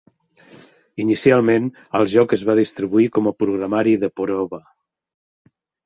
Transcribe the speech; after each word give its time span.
Inicialment, 1.03 1.67
el 2.01 2.09
joc 2.15 2.35
es 2.39 2.47
va 2.51 2.57
distribuir 2.63 3.09
com 3.19 3.29
a 3.29 3.37
programari 3.45 3.97
de 4.07 4.13
prova. 4.23 4.65